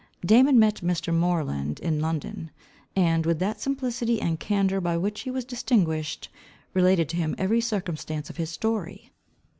[0.25, 1.13] Damon met Mr.
[1.13, 2.49] Moreland in London,
[2.95, 6.27] and, with that simplicity and candour by which he was distinguished,
[6.73, 9.11] related to him every circumstance of his story.